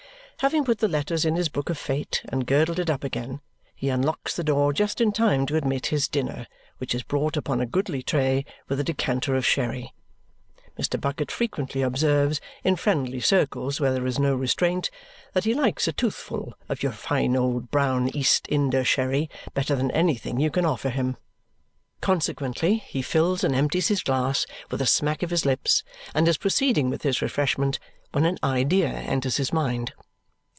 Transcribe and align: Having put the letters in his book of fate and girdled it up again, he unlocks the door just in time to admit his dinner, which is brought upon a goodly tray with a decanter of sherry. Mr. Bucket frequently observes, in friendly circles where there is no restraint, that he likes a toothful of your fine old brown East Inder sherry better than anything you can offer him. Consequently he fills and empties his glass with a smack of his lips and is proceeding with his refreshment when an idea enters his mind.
Having 0.41 0.65
put 0.65 0.79
the 0.79 0.87
letters 0.87 1.23
in 1.23 1.35
his 1.35 1.49
book 1.49 1.69
of 1.69 1.77
fate 1.77 2.23
and 2.29 2.47
girdled 2.47 2.79
it 2.79 2.89
up 2.89 3.03
again, 3.03 3.41
he 3.75 3.89
unlocks 3.89 4.35
the 4.35 4.43
door 4.43 4.73
just 4.73 4.99
in 4.99 5.11
time 5.11 5.45
to 5.45 5.55
admit 5.55 5.85
his 5.93 6.07
dinner, 6.07 6.47
which 6.79 6.95
is 6.95 7.03
brought 7.03 7.37
upon 7.37 7.61
a 7.61 7.65
goodly 7.67 8.01
tray 8.01 8.43
with 8.67 8.79
a 8.79 8.83
decanter 8.83 9.35
of 9.35 9.45
sherry. 9.45 9.93
Mr. 10.79 10.99
Bucket 10.99 11.29
frequently 11.31 11.83
observes, 11.83 12.41
in 12.63 12.75
friendly 12.75 13.19
circles 13.19 13.79
where 13.79 13.93
there 13.93 14.07
is 14.07 14.17
no 14.17 14.33
restraint, 14.33 14.89
that 15.33 15.43
he 15.43 15.53
likes 15.53 15.87
a 15.87 15.93
toothful 15.93 16.55
of 16.67 16.81
your 16.81 16.91
fine 16.91 17.35
old 17.37 17.69
brown 17.69 18.07
East 18.09 18.47
Inder 18.49 18.83
sherry 18.83 19.29
better 19.53 19.75
than 19.75 19.91
anything 19.91 20.39
you 20.39 20.49
can 20.49 20.65
offer 20.65 20.89
him. 20.89 21.17
Consequently 22.01 22.77
he 22.79 23.03
fills 23.03 23.43
and 23.43 23.53
empties 23.53 23.89
his 23.89 24.01
glass 24.01 24.47
with 24.71 24.81
a 24.81 24.87
smack 24.87 25.21
of 25.21 25.29
his 25.29 25.45
lips 25.45 25.83
and 26.15 26.27
is 26.27 26.39
proceeding 26.39 26.89
with 26.89 27.03
his 27.03 27.21
refreshment 27.21 27.77
when 28.11 28.25
an 28.25 28.39
idea 28.43 28.89
enters 28.89 29.37
his 29.37 29.53
mind. 29.53 29.93